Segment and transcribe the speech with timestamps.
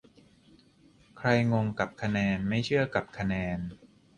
[1.17, 3.59] ใครงงกับคะแนน ไม่เชื่อกับคะแนน